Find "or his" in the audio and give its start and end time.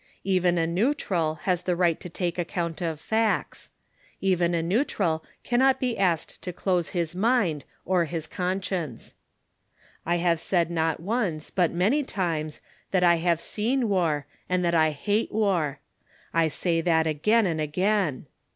7.85-8.25